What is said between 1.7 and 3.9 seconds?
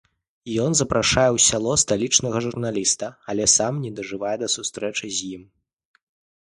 сталічнага журналіста, але сам